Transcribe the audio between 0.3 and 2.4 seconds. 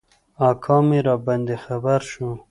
اکا مي راباندي خبر شو.